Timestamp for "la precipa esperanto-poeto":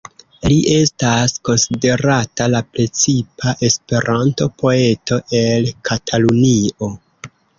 2.53-5.19